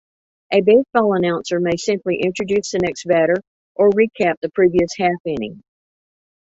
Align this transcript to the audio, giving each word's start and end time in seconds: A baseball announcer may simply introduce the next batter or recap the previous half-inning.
A 0.51 0.61
baseball 0.61 1.13
announcer 1.15 1.59
may 1.59 1.77
simply 1.77 2.21
introduce 2.23 2.71
the 2.71 2.79
next 2.81 3.05
batter 3.05 3.35
or 3.75 3.91
recap 3.91 4.33
the 4.41 4.49
previous 4.49 4.89
half-inning. 4.97 5.61